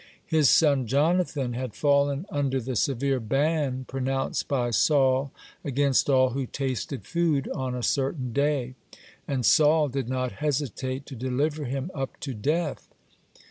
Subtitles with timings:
[0.25, 5.31] His son Jonathan had fallen under the severe ban pronounced by Saul
[5.63, 8.73] against all who tasted food on a certain day,
[9.27, 12.87] and Saul did not hesitate to deliver him up to death.